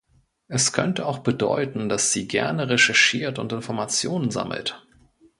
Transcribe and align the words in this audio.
Es 0.47 0.73
könnte 0.73 1.05
auch 1.05 1.19
bedeuten, 1.19 1.87
dass 1.87 2.11
sie 2.11 2.27
gerne 2.27 2.69
recherchiert 2.69 3.37
und 3.37 3.53
Informationen 3.53 4.31
sammelt. 4.31 4.83